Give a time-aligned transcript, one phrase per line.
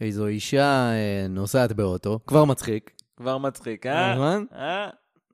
[0.00, 4.14] איזו אישה אה, נוסעת באוטו, כבר מצחיק, כבר מצחיק, אה?
[4.14, 4.46] נכון?
[4.54, 4.88] אה?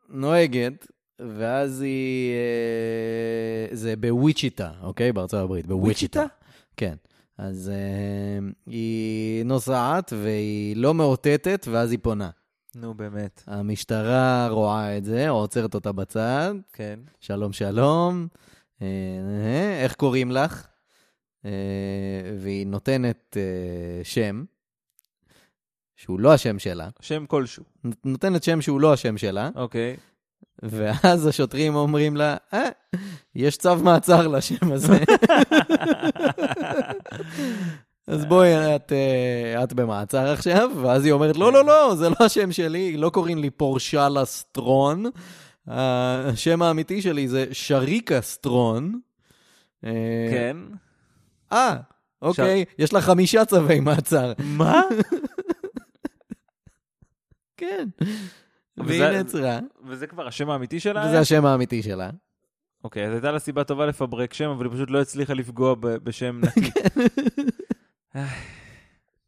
[0.08, 0.86] נוהגת,
[1.18, 2.32] ואז היא...
[2.32, 5.12] אה, זה בוויצ'יטה, אוקיי?
[5.12, 6.18] בארצות הברית, בוויצ'יטה.
[6.18, 6.36] וויצ'יטה?
[6.76, 6.94] כן.
[7.38, 12.30] אז אה, היא נוסעת והיא לא מאותתת, ואז היא פונה.
[12.74, 13.42] נו, באמת.
[13.46, 17.00] המשטרה רואה את זה, עוצרת אותה בצד, כן.
[17.20, 18.28] שלום שלום,
[18.82, 18.86] אה,
[19.44, 20.66] אה, איך קוראים לך?
[21.44, 21.50] אה,
[22.38, 24.44] והיא נותנת אה, שם,
[25.96, 27.64] שהוא לא השם שלה, שם כלשהו.
[28.04, 29.96] נותנת שם שהוא לא השם שלה, אוקיי.
[30.62, 32.68] ואז השוטרים אומרים לה, אה,
[33.34, 34.98] יש צו מעצר לשם הזה.
[38.06, 42.16] אז בואי, את, אה, את במעצר עכשיו, ואז היא אומרת, לא, לא, לא, זה לא
[42.20, 45.04] השם שלי, לא קוראים לי פורשלה סטרון.
[45.66, 49.00] השם האמיתי שלי זה שריקה סטרון.
[49.84, 49.90] אה,
[50.30, 50.56] כן.
[51.52, 51.76] אה,
[52.22, 54.32] אוקיי, יש לה חמישה צווי מעצר.
[54.38, 54.82] מה?
[57.56, 57.88] כן.
[58.00, 61.04] וזה- והיא נעצרה, וזה כבר השם האמיתי שלה?
[61.06, 62.10] וזה השם האמיתי שלה.
[62.84, 65.86] אוקיי, אז הייתה לה סיבה טובה לפברק שם, אבל היא פשוט לא הצליחה לפגוע ב-
[65.86, 66.70] בשם נקי.
[68.14, 68.28] איי.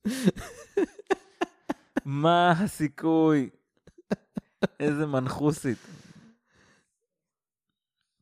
[2.05, 3.48] מה הסיכוי?
[4.81, 5.79] איזה מנחוסית.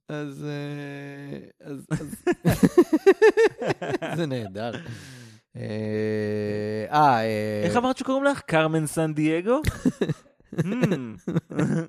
[0.09, 0.45] אז...
[0.45, 1.87] אה, אז...
[1.91, 2.25] אז-
[4.17, 4.73] זה נהדר.
[5.61, 7.23] אה, אה,
[7.65, 8.41] איך אמרת שקוראים לך?
[8.41, 9.61] קרמן סן דייגו?
[10.59, 11.31] Hmm,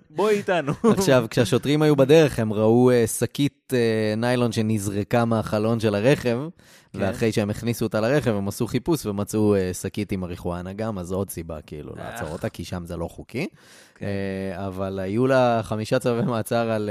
[0.09, 0.73] בואי איתנו.
[0.83, 6.39] עכשיו, כשהשוטרים היו בדרך, הם ראו אה, שקית אה, ניילון שנזרקה מהחלון של הרכב,
[6.93, 6.99] כן.
[7.01, 11.11] ואחרי שהם הכניסו אותה לרכב, הם עשו חיפוש ומצאו אה, שקית עם מריחואנה גם, אז
[11.11, 12.27] עוד סיבה כאילו לעצור.
[12.27, 13.47] אותה, כי שם זה לא חוקי.
[13.95, 14.05] כן.
[14.55, 16.89] אבל היו לה חמישה צווי מעצר על,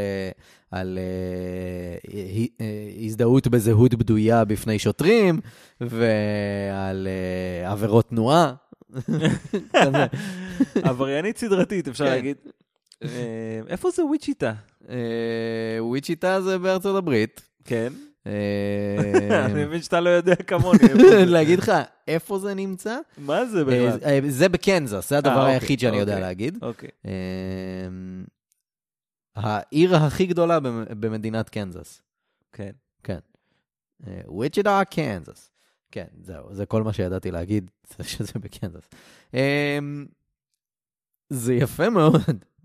[0.71, 0.99] על
[2.61, 2.67] אה,
[3.05, 5.41] הזדהות בזהות בדויה בפני שוטרים,
[5.81, 8.55] ועל אה, עבירות תנועה.
[10.85, 12.11] עבריינית סדרתית, אפשר כן.
[12.11, 12.37] להגיד.
[13.05, 13.09] אה,
[13.69, 14.55] איפה זה וויצ'יטה?
[14.89, 14.97] אה,
[15.79, 17.41] וויצ'יטה זה בארצות הברית.
[17.65, 17.93] כן.
[18.27, 18.33] אה,
[19.47, 20.79] אני מבין שאתה לא יודע כמוני.
[21.27, 21.73] להגיד לך
[22.09, 22.99] איפה זה נמצא?
[23.19, 23.99] מה זה בכלל?
[24.05, 26.23] אה, זה בקנזס, זה הדבר היחיד שאני יודע אוקיי.
[26.27, 26.59] להגיד.
[26.63, 26.91] אוקיי.
[29.37, 32.03] העיר הכי גדולה במ- במדינת קנזס.
[32.53, 32.71] כן.
[34.27, 35.51] וויצ'יטה, קנזס.
[35.97, 38.89] כן, זהו, זה כל מה שידעתי להגיד, זה שזה בקנזס.
[39.35, 39.79] אה,
[41.29, 42.21] זה יפה מאוד.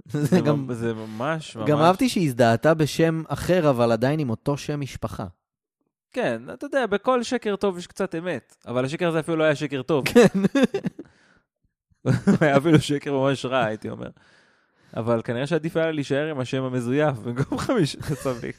[0.06, 0.74] זה גם...
[0.74, 1.70] זה ממש ממש...
[1.70, 5.28] גם אהבתי שהיא הזדהתה בשם אחר, אבל עדיין עם אותו שם משפחה.
[6.12, 8.56] כן, אתה יודע, בכל שקר טוב יש קצת אמת.
[8.68, 10.06] אבל השקר הזה אפילו לא היה שקר טוב.
[10.06, 10.42] כן.
[12.42, 14.10] היה אפילו שקר ממש רע, הייתי אומר.
[14.96, 18.54] אבל כנראה שעדיף היה לה להישאר עם השם המזויף במקום חמישה צווים.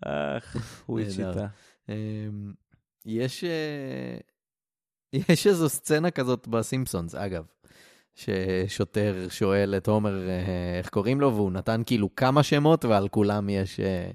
[0.04, 0.56] אך,
[0.88, 1.28] וויצ'יטה.
[1.28, 1.46] נהדר.
[1.88, 2.52] אמ,
[3.06, 4.16] יש, אה,
[5.32, 7.44] יש איזו סצנה כזאת בסימפסונס, אגב,
[8.14, 13.48] ששוטר שואל את הומר אה, איך קוראים לו, והוא נתן כאילו כמה שמות, ועל כולם
[13.48, 14.10] יש, אה,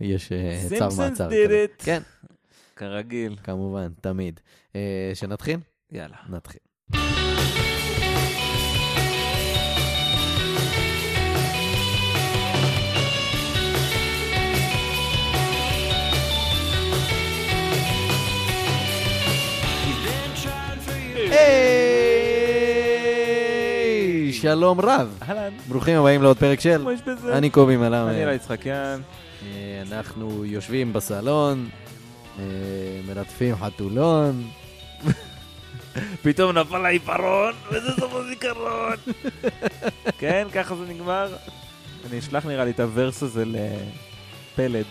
[0.00, 0.32] יש
[0.78, 1.28] צו מעצר.
[1.28, 1.84] it.
[1.84, 2.00] כן,
[2.76, 3.36] כרגיל.
[3.42, 4.40] כמובן, תמיד.
[5.14, 5.60] שנתחיל?
[5.92, 6.16] יאללה.
[6.28, 6.60] נתחיל.
[21.42, 21.82] היי!
[24.32, 27.38] שלום רב, אהלן, ברוכים הבאים לעוד פרק של מה יש בזה?
[27.38, 28.08] אני קובי מלאם.
[28.08, 29.00] אני אלעד יצחקיאן.
[29.42, 29.48] אה,
[29.90, 31.68] אנחנו יושבים בסלון,
[32.38, 32.44] אה,
[33.08, 34.44] מלטפים חתולון.
[36.24, 38.96] פתאום נפל העיפרון, וזה סוף הזיכרון.
[40.18, 41.28] כן, ככה זה נגמר.
[42.10, 44.84] אני אשלח נראה לי את הוורס הזה לפלד.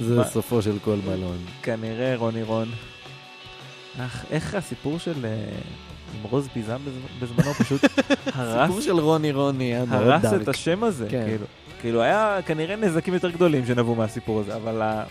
[0.00, 0.24] זה מה?
[0.24, 1.38] סופו של כל בלון.
[1.62, 2.68] כנראה רוני רון.
[4.00, 5.30] אך, איך הסיפור של אה,
[6.14, 7.80] עם רוז פיזם בז- בזמנו פשוט
[8.34, 10.42] הרס, סיפור של רוני רוני היה מאוד הרס דארק.
[10.42, 11.06] את השם הזה.
[11.10, 11.24] כן.
[11.28, 11.46] כאילו,
[11.80, 15.04] כאילו היה כנראה נזקים יותר גדולים שנבעו מהסיפור הזה, אבל ה-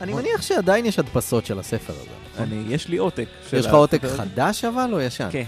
[0.00, 2.04] אני מניח שעדיין יש הדפסות של הספר הזה.
[2.34, 2.46] נכון?
[2.52, 3.26] אני, יש לי עותק.
[3.52, 5.28] יש לך עותק חדש אבל או ישן?
[5.32, 5.44] כן,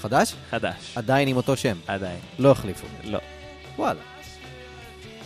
[0.00, 0.34] חדש?
[0.50, 0.92] חדש.
[0.96, 1.76] עדיין עם אותו שם.
[1.86, 2.18] עדיין.
[2.38, 2.86] לא החליפו.
[3.04, 3.18] לא.
[3.78, 4.00] וואלה.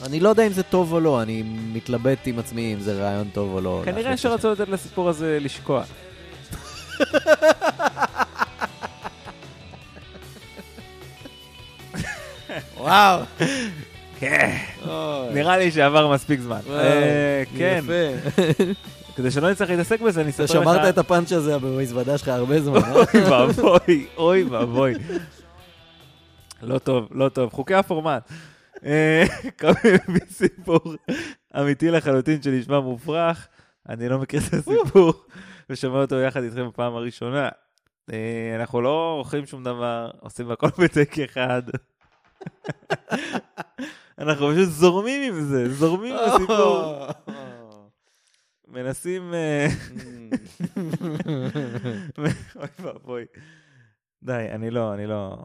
[0.07, 3.29] אני לא יודע אם זה טוב או לא, אני מתלבט עם עצמי אם זה רעיון
[3.33, 3.83] טוב או לא.
[3.85, 4.17] כנראה.
[4.17, 5.83] שרצו לתת לסיפור הזה לשקוע.
[12.93, 13.23] וואו.
[14.19, 14.57] כן.
[15.35, 16.61] נראה לי שעבר מספיק זמן.
[16.71, 17.85] אה, כן.
[19.17, 20.63] כדי שלא נצטרך להתעסק בזה, אני אספר אתה לך...
[20.63, 22.81] שמרת את הפאנץ' הזה במזוודה שלך הרבה זמן.
[22.85, 22.93] אה?
[22.95, 24.95] אוי ואבוי, אוי ואבוי.
[26.63, 27.53] לא טוב, לא טוב.
[27.53, 28.31] חוקי הפורמט.
[28.85, 29.25] אה,
[29.61, 30.81] קובי מביא סיפור
[31.61, 33.49] אמיתי לחלוטין שנשמע מופרך.
[33.89, 35.13] אני לא מכיר את הסיפור,
[35.71, 37.49] ושומע אותו יחד איתכם בפעם הראשונה.
[38.13, 41.63] אה, אנחנו לא עורכים שום דבר, עושים הכל בטק אחד.
[44.19, 47.07] אנחנו פשוט זורמים עם זה, זורמים עם הסיפור.
[48.73, 49.35] מנסים...
[49.35, 49.67] אה,
[52.57, 53.25] אוי ואבוי.
[54.23, 55.37] די, אני לא, אני לא...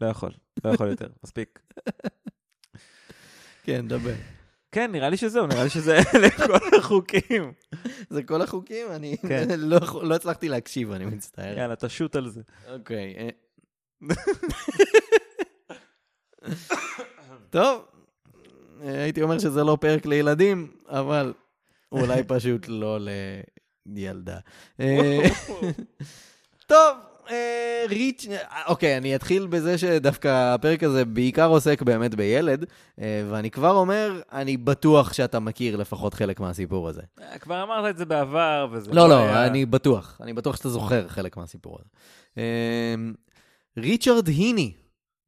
[0.00, 0.32] לא יכול,
[0.64, 1.58] לא יכול יותר, מספיק.
[3.62, 4.14] כן, דבר.
[4.72, 7.52] כן, נראה לי שזהו, נראה לי שזה אלה כל החוקים.
[8.10, 8.86] זה כל החוקים?
[8.90, 9.60] אני כן.
[9.60, 11.58] לא לא הצלחתי להקשיב, אני מצטער.
[11.58, 12.42] יאללה, תשוט על זה.
[12.68, 13.30] אוקיי.
[17.50, 17.82] טוב,
[18.82, 21.32] אה, הייתי אומר שזה לא פרק לילדים, אבל
[21.92, 22.98] אולי פשוט לא
[23.86, 24.38] לילדה.
[24.80, 25.22] אה,
[26.66, 26.96] טוב,
[27.30, 28.26] אה, ריץ',
[28.66, 32.64] אוקיי, אני אתחיל בזה שדווקא הפרק הזה בעיקר עוסק באמת בילד,
[32.98, 37.02] ואני כבר אומר, אני בטוח שאתה מכיר לפחות חלק מהסיפור הזה.
[37.40, 40.18] כבר אמרת את זה בעבר, וזה לא, לא, היה- אני בטוח.
[40.20, 41.88] אני בטוח שאתה זוכר חלק מהסיפור הזה.
[43.78, 44.72] ריצ'רד היני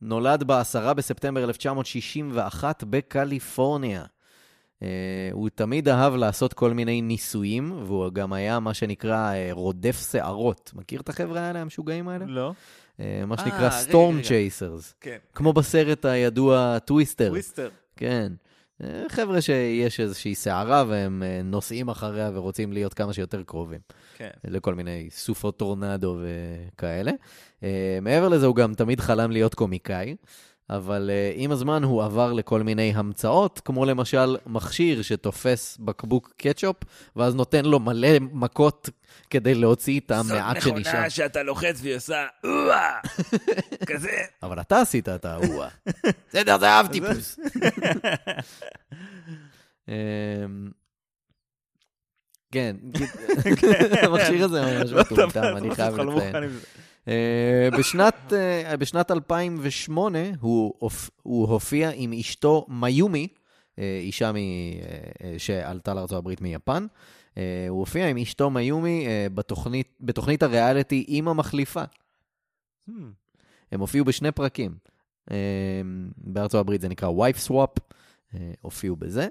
[0.02, 4.04] נולד ב-10 בספטמבר 1961 בקליפורניה.
[4.82, 10.10] אה, הוא תמיד אהב לעשות כל מיני ניסויים, והוא גם היה מה שנקרא אה, רודף
[10.12, 10.72] סערות.
[10.74, 12.24] מכיר את החבר'ה האלה, המשוגעים האלה?
[12.28, 12.52] לא?
[13.00, 14.24] אה, מה שנקרא storm רגע.
[14.24, 14.94] chasers.
[15.00, 15.16] כן.
[15.34, 17.28] כמו בסרט הידוע Twister.
[17.28, 17.68] Twister.
[17.96, 18.32] כן.
[18.84, 23.80] אה, חבר'ה שיש איזושהי סערה והם אה, נוסעים אחריה ורוצים להיות כמה שיותר קרובים.
[24.16, 24.30] כן.
[24.44, 27.12] לכל מיני סופות טורנדו וכאלה.
[27.62, 30.16] אה, מעבר לזה, הוא גם תמיד חלם להיות קומיקאי,
[30.70, 36.76] אבל אה, עם הזמן הוא עבר לכל מיני המצאות, כמו למשל מכשיר שתופס בקבוק קטשופ,
[37.16, 38.90] ואז נותן לו מלא מכות
[39.30, 41.08] כדי להוציא את המעט שנשאר.
[41.08, 43.00] שאתה לוחץ והיא עושה אואה!
[43.90, 44.10] כזה.
[44.42, 45.68] אבל אתה עשית את האוה.
[46.28, 47.38] בסדר, זה אהב טיפוס.
[49.88, 49.94] אמ,
[52.52, 52.76] כן,
[54.02, 56.34] המכשיר הזה ממש מטומטם, אני חייב לציין.
[57.08, 60.74] אה, בשנת, אה, בשנת 2008 הוא,
[61.22, 63.28] הוא הופיע עם אשתו מיומי,
[63.78, 64.36] אה, אישה מ,
[65.38, 66.86] שעלתה לארצות מיפן.
[67.68, 71.82] הוא הופיע עם אשתו מיומי בתוכנית, בתוכנית הריאליטי עם המחליפה.
[73.72, 74.74] הם הופיעו בשני פרקים.
[76.16, 77.94] בארצות הברית זה נקרא Wife Swap,
[78.60, 79.28] הופיעו בזה.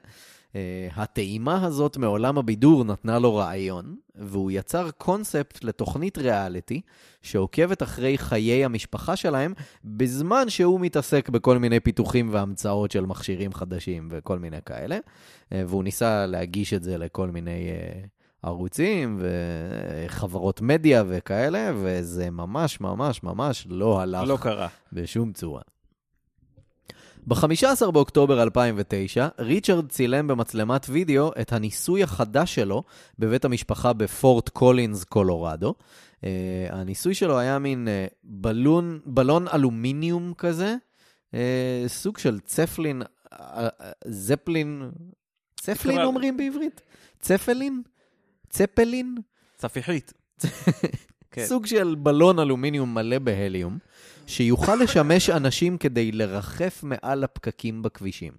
[0.56, 6.82] אה, הטעימה הזאת מעולם הבידור נתנה לו רעיון, והוא יצר קונספט לתוכנית ריאליטי
[7.22, 9.54] שעוקבת אחרי חיי המשפחה שלהם,
[9.86, 14.98] בזמן שהוא מתעסק בכל מיני פיתוחים והמצאות של מכשירים חדשים וכל מיני כאלה.
[15.54, 18.02] אה, והוא ניסה להגיש את זה לכל מיני אה,
[18.44, 24.68] ערוצים וחברות מדיה וכאלה, וזה ממש ממש ממש לא הלך לא קרה.
[24.94, 25.62] בשום צורה.
[27.28, 32.84] ב-15 באוקטובר 2009, ריצ'רד צילם במצלמת וידאו את הניסוי החדש שלו
[33.20, 35.74] בבית המשפחה בפורט קולינס, קולורדו.
[36.16, 36.26] אה,
[36.70, 40.76] הניסוי שלו היה מין אה, בלון, בלון אלומיניום כזה,
[41.32, 41.36] uh,
[41.88, 43.02] סוג של צפלין,
[43.34, 43.38] uh,
[44.06, 44.92] זפלין,
[45.60, 46.82] צפלין אומרים בעברית?
[47.20, 47.82] צפלין?
[48.50, 49.18] צפלין?
[49.58, 50.14] צפיחית.
[51.36, 51.46] כן.
[51.46, 53.78] סוג של בלון אלומיניום מלא בהליום,
[54.28, 58.34] שיוכל לשמש אנשים כדי לרחף מעל הפקקים בכבישים.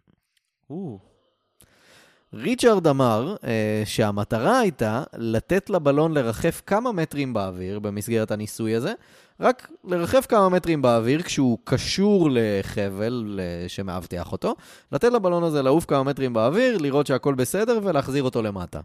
[2.34, 8.92] ריצ'רד אמר אה, שהמטרה הייתה לתת לבלון לרחף כמה מטרים באוויר במסגרת הניסוי הזה,
[9.40, 14.54] רק לרחף כמה מטרים באוויר כשהוא קשור לחבל אה, שמאבטח אותו,
[14.92, 18.80] לתת לבלון הזה לעוף כמה מטרים באוויר, לראות שהכל בסדר ולהחזיר אותו למטה.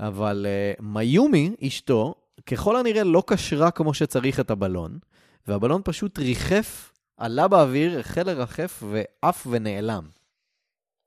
[0.00, 2.14] אבל uh, מיומי, אשתו,
[2.50, 4.98] ככל הנראה לא קשרה כמו שצריך את הבלון,
[5.46, 10.08] והבלון פשוט ריחף, עלה באוויר, החל לרחף ועף ונעלם.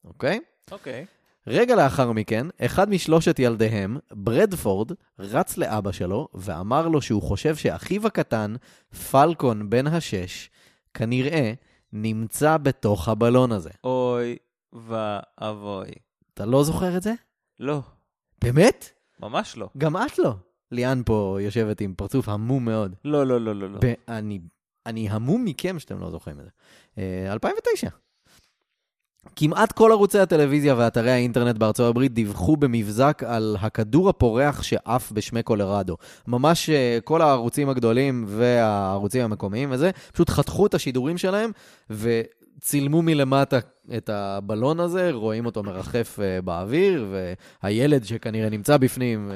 [0.05, 0.39] אוקיי?
[0.71, 1.05] אוקיי.
[1.47, 8.07] רגע לאחר מכן, אחד משלושת ילדיהם, ברדפורד, רץ לאבא שלו ואמר לו שהוא חושב שאחיו
[8.07, 8.55] הקטן,
[9.11, 10.49] פלקון בן השש,
[10.93, 11.53] כנראה
[11.93, 13.69] נמצא בתוך הבלון הזה.
[13.83, 14.37] אוי
[14.73, 15.91] ואבוי.
[16.33, 17.13] אתה לא זוכר את זה?
[17.59, 17.79] לא,
[18.41, 18.89] באמת?
[19.19, 19.69] ממש לא.
[19.77, 20.33] גם את לא.
[20.71, 22.95] ליאן פה יושבת עם פרצוף המום מאוד.
[23.05, 23.69] לא, לא, לא, לא.
[23.69, 23.79] לא.
[24.07, 24.39] אני,
[24.85, 26.49] אני המום מכם שאתם לא זוכרים את זה.
[26.97, 27.89] אה, 2009.
[29.35, 35.43] כמעט כל ערוצי הטלוויזיה ואתרי האינטרנט בארצות הברית דיווחו במבזק על הכדור הפורח שעף בשמי
[35.43, 35.97] קולרדו.
[36.27, 41.51] ממש אה, כל הערוצים הגדולים והערוצים המקומיים וזה, פשוט חתכו את השידורים שלהם
[42.61, 43.59] וצילמו מלמטה
[43.97, 47.13] את הבלון הזה, רואים אותו מרחף אה, באוויר,
[47.63, 49.35] והילד שכנראה נמצא בפנים, אה,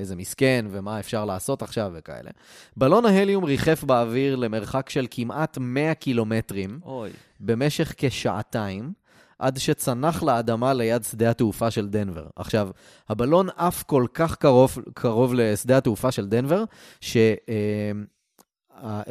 [0.00, 2.30] איזה מסכן, ומה אפשר לעשות עכשיו וכאלה.
[2.76, 7.10] בלון ההליום ריחף באוויר למרחק של כמעט 100 קילומטרים אוי.
[7.40, 8.92] במשך כשעתיים,
[9.38, 12.26] עד שצנח לאדמה ליד שדה התעופה של דנבר.
[12.36, 12.68] עכשיו,
[13.08, 16.64] הבלון עף כל כך קרוב, קרוב לשדה התעופה של דנבר,
[17.00, 17.16] ש,
[17.48, 17.92] אה,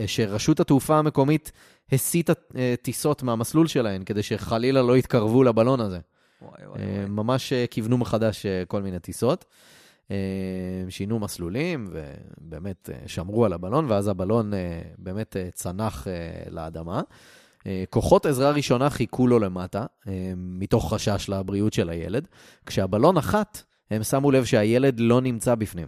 [0.07, 1.51] שרשות התעופה המקומית
[1.91, 5.99] הסיטה אה, טיסות מהמסלול שלהן, כדי שחלילה לא יתקרבו לבלון הזה.
[6.41, 7.05] וואי, וואי, אה, וואי.
[7.09, 9.45] ממש אה, כיוונו מחדש כל מיני טיסות.
[10.89, 14.51] שינו מסלולים ובאמת שמרו על הבלון, ואז הבלון
[14.97, 16.07] באמת צנח
[16.49, 17.01] לאדמה.
[17.89, 19.85] כוחות עזרה ראשונה חיכו לו למטה,
[20.35, 22.27] מתוך חשש לבריאות של הילד.
[22.65, 25.87] כשהבלון נחת, הם שמו לב שהילד לא נמצא בפנים.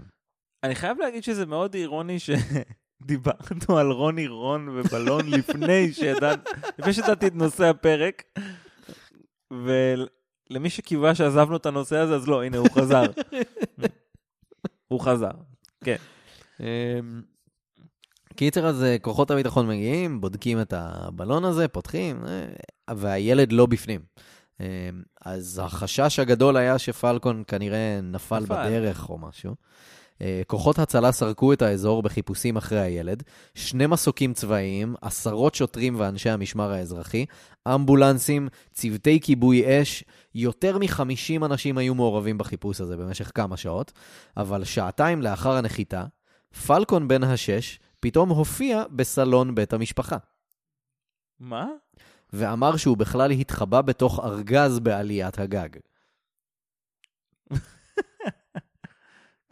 [0.64, 2.18] אני חייב להגיד שזה מאוד אירוני
[3.04, 6.34] שדיברנו על רוני רון ובלון לפני שידע...
[6.80, 8.24] לפני שידעתי את נושא הפרק.
[9.52, 13.06] ולמי שקיווה שעזבנו את הנושא הזה, אז לא, הנה, הוא חזר.
[14.88, 15.32] הוא חזר.
[16.60, 17.22] אמ,
[18.36, 24.02] קיצר, אז אה, כוחות הביטחון מגיעים, בודקים את הבלון הזה, פותחים, אה, והילד לא בפנים.
[24.60, 24.66] אמ,
[25.26, 28.46] אז החשש הגדול היה שפלקון כנראה נפל נפל.
[28.46, 29.56] בדרך או משהו.
[30.24, 33.24] אה, כוחות הצלה סרקו את האזור בחיפושים אחרי הילד,
[33.56, 37.26] שני מסוקים צבאיים, עשרות שוטרים ואנשי המשמר האזרחי,
[37.68, 40.04] אמבולנסים, צוותי כיבוי אש,
[40.36, 43.92] יותר מ-50 אנשים היו מעורבים בחיפוש הזה במשך כמה שעות,
[44.38, 46.06] אבל שעתיים לאחר הנחיתה,
[46.68, 50.18] פלקון בן השש פתאום הופיע בסלון בית המשפחה,
[51.40, 51.68] מה?
[52.34, 55.70] ואמר שהוא בכלל התחבא בתוך ארגז בעליית הגג.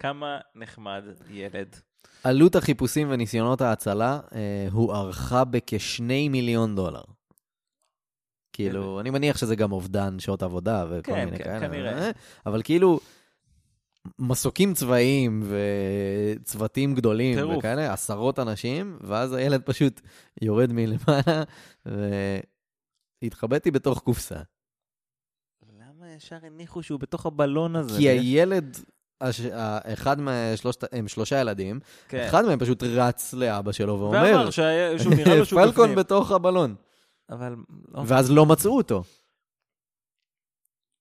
[0.01, 1.75] כמה נחמד ילד.
[2.23, 7.03] עלות החיפושים וניסיונות ההצלה אה, הוערכה בכשני מיליון דולר.
[8.53, 11.59] כאילו, אני מניח שזה גם אובדן שעות עבודה וכל כן, מיני כן, כאלה.
[11.59, 12.01] כנראה.
[12.01, 12.11] אה,
[12.45, 12.99] אבל כאילו,
[14.19, 15.43] מסוקים צבאיים
[16.39, 17.57] וצוותים גדולים טירוף.
[17.57, 20.01] וכאלה, עשרות אנשים, ואז הילד פשוט
[20.41, 21.43] יורד מלמעלה,
[23.23, 24.39] והתחבאתי בתוך קופסה.
[25.79, 27.97] למה ישר הניחו שהוא בתוך הבלון הזה?
[27.97, 28.77] כי הילד,
[29.21, 29.41] הש-
[29.93, 32.25] אחד מהשלושת, הם שלושה ילדים, כן.
[32.29, 35.95] אחד מהם פשוט רץ לאבא שלו ואומר, ואמר שהיה- שהוא נראה לו שהוא פלקון בפנים.
[35.95, 36.75] בתוך הבלון.
[37.29, 37.55] אבל
[37.93, 38.03] לא.
[38.05, 39.03] ואז לא מצאו אותו.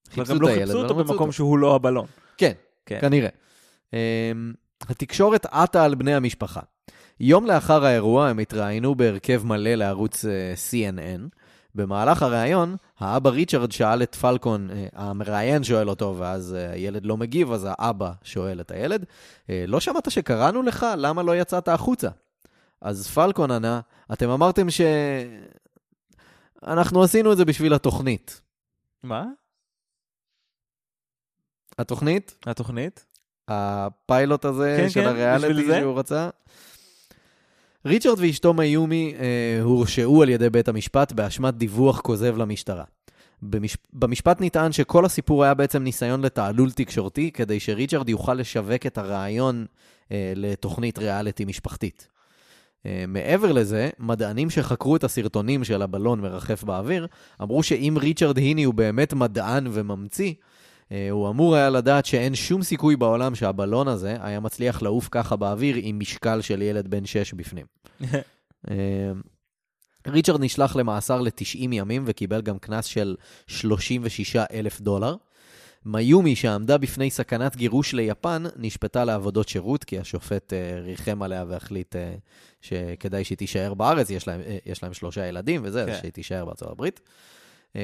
[0.07, 2.07] אבל חיפשו את לא הילד חיפשו ולא אותו מצאו במקום שהוא לא הבלון.
[2.39, 2.53] כן,
[2.87, 2.99] כן.
[3.01, 3.29] כנראה.
[3.93, 3.99] אמ,
[4.81, 6.61] התקשורת עטה על בני המשפחה.
[7.21, 11.40] יום לאחר האירוע הם התראיינו בהרכב מלא לערוץ אה, CNN.
[11.75, 17.17] במהלך הראיון, האבא ריצ'רד שאל את פלקון, אה, המראיין שואל אותו, ואז אה, הילד לא
[17.17, 19.05] מגיב, אז האבא שואל את הילד,
[19.51, 20.87] "אה, לא שמעת שקראנו לך?
[20.97, 22.09] למה לא יצאת החוצה?
[22.81, 23.81] אז פלקון ענה,
[24.13, 24.81] אתם אמרתם ש...
[26.67, 28.41] אנחנו עשינו את זה בשביל התוכנית.
[29.03, 29.25] מה?
[31.79, 32.37] התוכנית?
[32.47, 33.07] התוכנית?
[33.49, 35.81] הפיילוט הזה כן, של כן, הריאליטי?
[35.81, 36.31] שהוא רצה.
[37.87, 42.85] ריצ'רד ואשתו מיומי אה, הורשעו על ידי בית המשפט באשמת דיווח כוזב למשטרה.
[43.43, 43.77] במש...
[43.93, 49.67] במשפט נטען שכל הסיפור היה בעצם ניסיון לתעלול תקשורתי, כדי שריצ'רד יוכל לשווק את הרעיון
[50.13, 52.09] אה, לתוכנית ריאליטי משפחתית.
[52.87, 57.07] אה, מעבר לזה, מדענים שחקרו את הסרטונים של הבלון מרחף באוויר,
[57.43, 60.33] אמרו שאם ריצ'רד היני הוא באמת מדען וממציא,
[61.11, 65.77] הוא אמור היה לדעת שאין שום סיכוי בעולם שהבלון הזה היה מצליח לעוף ככה באוויר
[65.79, 67.67] עם משקל של ילד בן 6 בפנים.
[68.71, 69.13] אה,
[70.07, 73.17] ריצ'רד נשלח למאסר ל-90 ימים וקיבל גם קנס של
[73.47, 75.17] 36 אלף דולר.
[75.85, 81.97] מיומי, שעמדה בפני סכנת גירוש ליפן, נשפטה לעבודות שירות, כי השופט אה, ריחם עליה והחליט
[81.97, 82.15] אה,
[82.61, 85.93] שכדאי שהיא תישאר בארץ, יש להם, אה, יש להם שלושה ילדים וזה, כן.
[85.93, 87.01] אז שהיא תישאר בארצות הברית.
[87.77, 87.81] אה,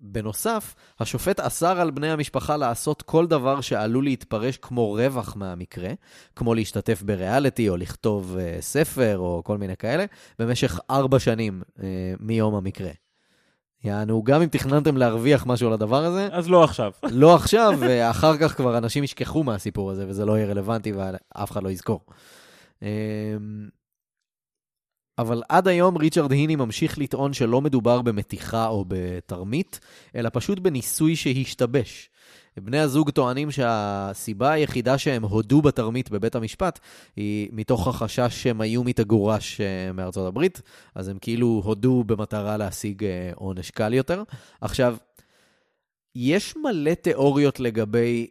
[0.00, 5.90] בנוסף, השופט אסר על בני המשפחה לעשות כל דבר שעלול להתפרש כמו רווח מהמקרה,
[6.36, 10.04] כמו להשתתף בריאליטי או לכתוב uh, ספר או כל מיני כאלה,
[10.38, 11.80] במשך ארבע שנים uh,
[12.20, 12.90] מיום המקרה.
[13.84, 16.92] יענו, גם אם תכננתם להרוויח משהו על הדבר הזה, אז לא עכשיו.
[17.10, 21.62] לא עכשיו, ואחר כך כבר אנשים ישכחו מהסיפור הזה, וזה לא יהיה רלוונטי ואף אחד
[21.62, 22.00] לא יזכור.
[22.82, 22.88] אמ,
[25.18, 29.80] אבל עד היום ריצ'רד היני ממשיך לטעון שלא מדובר במתיחה או בתרמית,
[30.14, 32.10] אלא פשוט בניסוי שהשתבש.
[32.60, 36.80] בני הזוג טוענים שהסיבה היחידה שהם הודו בתרמית בבית המשפט
[37.16, 40.62] היא מתוך החשש שמיומי תגורש אה, מארצות הברית,
[40.94, 44.22] אז הם כאילו הודו במטרה להשיג אה, עונש קל יותר.
[44.60, 44.96] עכשיו,
[46.14, 48.26] יש מלא תיאוריות לגבי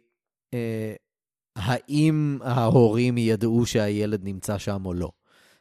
[0.54, 0.94] אה,
[1.56, 5.10] האם ההורים ידעו שהילד נמצא שם או לא.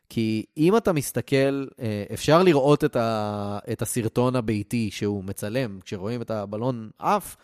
[0.09, 6.21] כי אם אתה מסתכל, אה, אפשר לראות את, ה, את הסרטון הביתי שהוא מצלם, כשרואים
[6.21, 7.35] את הבלון עף,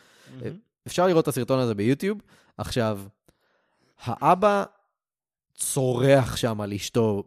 [0.87, 2.21] אפשר לראות את הסרטון הזה ביוטיוב.
[2.57, 3.01] עכשיו,
[3.99, 4.63] האבא
[5.55, 7.23] צורח שם על אשתו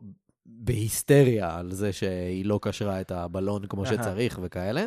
[0.46, 3.86] בהיסטריה על זה שהיא לא קשרה את הבלון כמו.
[3.86, 4.84] שצריך וכאלה.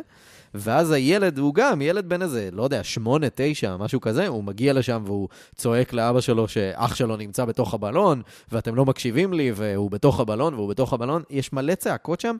[0.54, 4.72] ואז הילד הוא גם ילד בן איזה, לא יודע, שמונה, תשע, משהו כזה, הוא מגיע
[4.72, 8.22] לשם והוא צועק לאבא שלו שאח שלו נמצא בתוך הבלון,
[8.52, 11.22] ואתם לא מקשיבים לי, והוא בתוך הבלון, והוא בתוך הבלון.
[11.30, 12.36] יש מלא צעקות שם,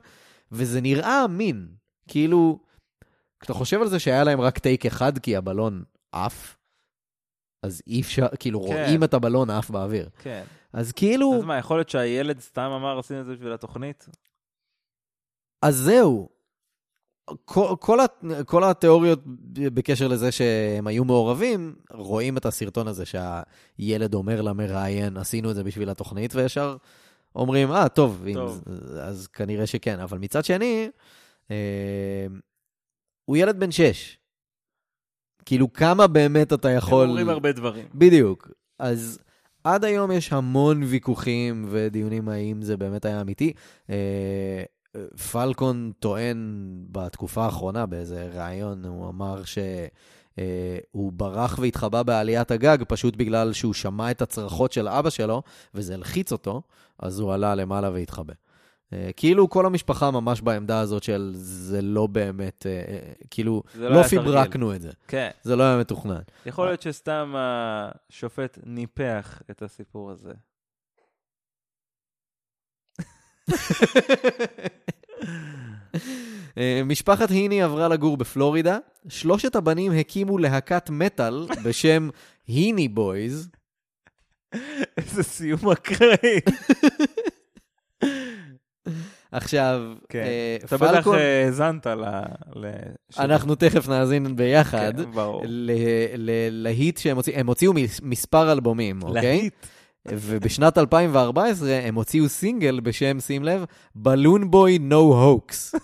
[0.51, 1.67] וזה נראה אמין.
[2.07, 2.59] כאילו,
[3.39, 6.57] כשאתה חושב על זה שהיה להם רק טייק אחד כי הבלון עף,
[7.63, 8.65] אז אי אפשר, כאילו, כן.
[8.67, 10.09] רואים את הבלון עף באוויר.
[10.19, 10.43] כן.
[10.73, 11.33] אז כאילו...
[11.37, 14.09] אז מה, יכול להיות שהילד סתם אמר עשינו את זה בשביל התוכנית?
[15.61, 16.29] אז זהו.
[17.45, 17.99] כל, כל,
[18.45, 19.19] כל התיאוריות
[19.53, 25.63] בקשר לזה שהם היו מעורבים, רואים את הסרטון הזה שהילד אומר למראיין, עשינו את זה
[25.63, 26.77] בשביל התוכנית, וישר
[27.35, 28.63] אומרים, אה, טוב, אם, טוב.
[29.01, 29.99] אז כנראה שכן.
[29.99, 30.89] אבל מצד שני,
[31.51, 32.27] אה,
[33.25, 34.17] הוא ילד בן שש.
[35.45, 37.03] כאילו, כמה באמת אתה יכול...
[37.03, 37.85] הם אומרים הרבה דברים.
[37.93, 38.51] בדיוק.
[38.79, 39.19] אז
[39.63, 43.53] עד היום יש המון ויכוחים ודיונים האם זה באמת היה אמיתי.
[43.89, 44.63] אה,
[45.31, 53.53] פלקון טוען בתקופה האחרונה באיזה ראיון, הוא אמר שהוא ברח והתחבא בעליית הגג פשוט בגלל
[53.53, 55.41] שהוא שמע את הצרחות של אבא שלו,
[55.73, 56.61] וזה הלחיץ אותו,
[56.99, 58.33] אז הוא עלה למעלה והתחבא.
[58.93, 63.89] אה, כאילו כל המשפחה ממש בעמדה הזאת של זה לא באמת, אה, אה, כאילו, לא
[63.89, 64.03] לא.
[64.03, 65.29] פברקנו את זה, כן.
[65.43, 66.21] זה לא היה מתוכנן.
[66.45, 70.33] יכול להיות שסתם השופט ניפח את הסיפור הזה.
[76.85, 78.77] משפחת היני עברה לגור בפלורידה.
[79.07, 82.09] שלושת הבנים הקימו להקת מטאל בשם
[82.47, 83.49] היני בויז.
[84.97, 86.39] איזה סיום אקראי.
[89.31, 90.19] עכשיו, כן.
[90.23, 92.03] אה, אתה בטח פלקון, אה, האזנת ל...
[92.55, 92.71] ל-
[93.19, 95.43] אנחנו תכף נאזין ביחד כן, ברור.
[95.45, 95.71] ל-
[96.17, 99.21] ללהיט שהם הוציאו, הם הוציאו מס- מספר אלבומים, אוקיי?
[99.21, 99.53] להיט.
[100.07, 105.75] ובשנת 2014 הם הוציאו סינגל בשם, שים לב, בלון בוי נו הוקס.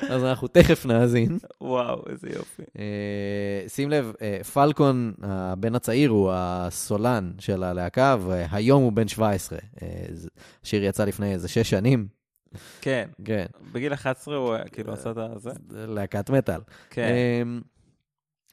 [0.00, 1.38] אז אנחנו תכף נאזין.
[1.60, 2.62] וואו, איזה יופי.
[2.78, 9.58] אה, שים לב, אה, פלקון, הבן הצעיר, הוא הסולן של הלהקה, והיום הוא בן 17.
[9.82, 9.88] אה,
[10.64, 12.18] השיר יצא לפני איזה שש שנים.
[12.80, 13.08] כן.
[13.24, 15.50] כן, בגיל 11 הוא כאילו עשה את זה?
[15.70, 16.60] להקת מטאל.
[16.90, 17.08] כן.
[17.42, 17.60] אמ,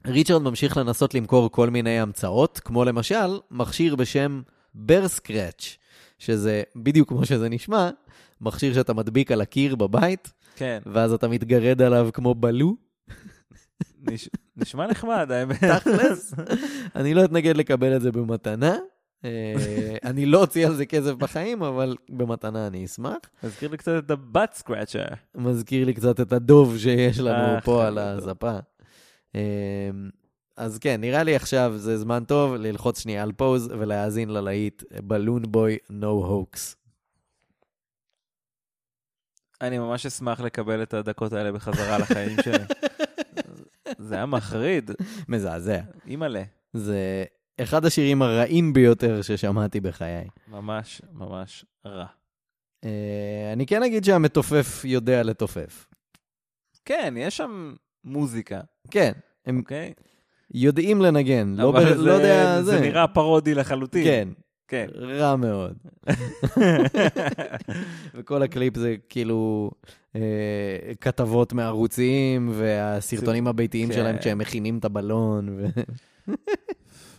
[0.06, 4.42] ריצ'רד ממשיך לנסות למכור כל מיני המצאות, כמו למשל מכשיר בשם
[4.74, 5.76] בר סקרץ',
[6.18, 7.90] שזה בדיוק כמו שזה נשמע,
[8.40, 10.78] מכשיר שאתה מדביק על הקיר בבית, כן.
[10.86, 12.76] ואז אתה מתגרד עליו כמו בלו.
[14.02, 15.64] נש- נשמע נחמד, האמת.
[15.64, 16.34] תכלס.
[16.96, 18.76] אני לא אתנגד לקבל את זה במתנה.
[19.24, 19.54] אה,
[20.04, 23.16] אני לא אוציא על זה כסף בחיים, אבל במתנה אני אשמח.
[23.42, 25.04] מזכיר לי קצת את הבת סקראצ'ר.
[25.34, 28.28] מזכיר לי קצת את הדוב שיש לנו אה, פה על חמוד.
[28.28, 28.58] הספה.
[29.34, 29.40] אמ,
[30.56, 35.42] אז כן, נראה לי עכשיו זה זמן טוב ללחוץ שנייה על פוז ולהאזין ללהיט בלון
[35.48, 36.76] בוי נו הוקס.
[39.60, 42.64] אני ממש אשמח לקבל את הדקות האלה בחזרה לחיים שלי.
[43.98, 44.90] זה היה מחריד,
[45.28, 45.80] מזעזע.
[46.06, 46.42] אימא'לה.
[46.72, 47.24] זה
[47.60, 50.28] אחד השירים הרעים ביותר ששמעתי בחיי.
[50.48, 52.06] ממש ממש רע.
[52.84, 55.86] אה, אני כן אגיד שהמתופף יודע לתופף.
[56.84, 59.12] כן, יש שם מוזיקה, כן,
[59.46, 59.92] הם אוקיי?
[60.54, 61.76] יודעים לנגן, לא, ב...
[61.76, 64.04] לא יודע, זה נראה פרודי לחלוטין.
[64.04, 64.28] כן,
[64.68, 64.86] כן.
[64.96, 65.72] רע מאוד.
[68.14, 69.70] וכל הקליפ זה כאילו
[70.16, 70.20] אה,
[71.00, 73.94] כתבות מערוצים, והסרטונים הביתיים כן.
[73.94, 75.48] שלהם כשהם מכינים את הבלון.
[75.48, 75.66] ו...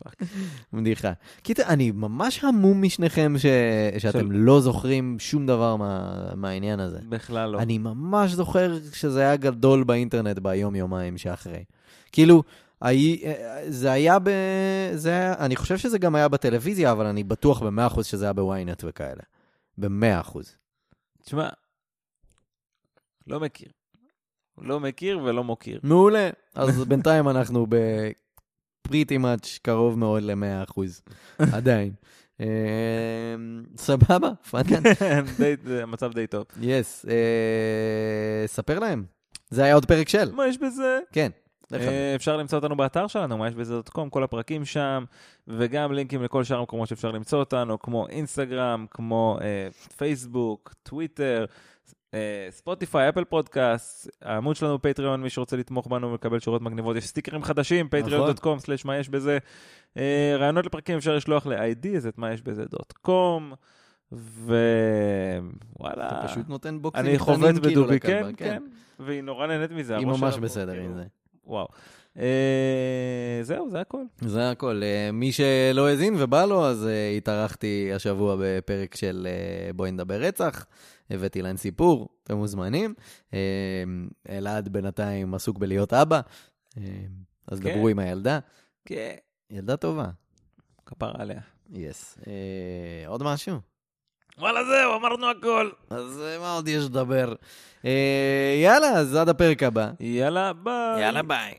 [0.03, 0.29] fuck.
[0.73, 1.11] בדיחה.
[1.41, 3.45] קיצר, אני ממש המום משניכם ש...
[3.97, 6.13] שאתם של- לא זוכרים שום דבר מה...
[6.35, 6.99] מהעניין הזה.
[7.09, 7.59] בכלל לא.
[7.59, 11.63] אני ממש זוכר שזה היה גדול באינטרנט ביום-יומיים שאחרי.
[12.11, 12.43] כאילו,
[12.81, 13.23] הי...
[13.67, 14.29] זה היה ב...
[14.93, 15.33] זה היה...
[15.39, 19.23] אני חושב שזה גם היה בטלוויזיה, אבל אני בטוח ב-100% שזה היה בוויינט וכאלה.
[19.77, 20.37] ב-100%.
[21.23, 21.49] תשמע,
[23.27, 23.69] לא מכיר.
[24.57, 25.79] לא מכיר ולא מוקיר.
[25.83, 26.29] מעולה.
[26.55, 30.81] אז בינתיים אנחנו ב-pretty much קרוב מאוד ל-100%.
[31.57, 31.91] עדיין.
[32.41, 33.35] אה,
[33.77, 34.83] סבבה, פאנקן.
[35.39, 36.45] די- זה מצב די טוב.
[36.61, 37.05] יס.
[38.45, 39.05] ספר להם.
[39.49, 40.31] זה היה עוד פרק של.
[40.31, 40.99] מה יש בזה?
[41.11, 41.31] כן.
[41.69, 41.77] זה.
[41.77, 45.03] אה, אפשר למצוא אותנו באתר שלנו, מה יש בזה dot com, כל הפרקים שם,
[45.47, 51.45] וגם לינקים לכל שאר המקומות שאפשר למצוא אותנו, כמו אינסטגרם, כמו אה, פייסבוק, טוויטר,
[52.13, 57.07] אה, ספוטיפיי, Apple Podcast, העמוד שלנו Patreon, מי שרוצה לתמוך בנו ולקבל תשורות מגניבות, יש
[57.07, 59.37] סטיקרים חדשים, patreon.com, מה יש בזה.
[59.97, 63.53] אה, רעיונות לפרקים אפשר לשלוח ל-ideas at מה יש בזה dot com,
[64.11, 66.07] ווואלה.
[66.07, 68.63] אתה פשוט נותן בוקסים אני קטנים חובט כאילו בדובי, לכלבה, כן, כן,
[68.99, 69.97] והיא נורא נהנית מזה.
[69.97, 71.03] היא ממש בסדר כאילו, עם זה.
[71.47, 71.67] וואו.
[72.19, 74.03] אה, זהו, זה הכל.
[74.21, 74.81] זה הכל.
[74.83, 79.27] אה, מי שלא האזין ובא לו, אז אה, התארחתי השבוע בפרק של
[79.75, 80.65] בואי נדבר רצח.
[81.09, 82.93] הבאתי להם סיפור, אתם מוזמנים.
[84.29, 86.21] אלעד בינתיים עסוק בלהיות אבא,
[87.47, 87.73] אז כן.
[87.73, 88.39] דברו עם הילדה.
[88.85, 89.15] כן.
[89.49, 90.09] ילדה טובה.
[90.85, 91.39] כפרה עליה.
[91.73, 92.17] יס.
[93.07, 93.57] עוד משהו?
[94.39, 95.69] וואלה, זהו, אמרנו הכל.
[95.89, 97.33] אז אה, מה עוד יש לדבר?
[97.85, 99.89] אה, יאללה, אז עד הפרק הבא.
[99.99, 101.01] יאללה, ביי.
[101.01, 101.53] יאללה ביי.